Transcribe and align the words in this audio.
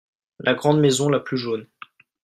La 0.39 0.55
grande 0.55 0.79
maison 0.79 1.09
la 1.09 1.19
plus 1.19 1.37
jaune. 1.37 1.67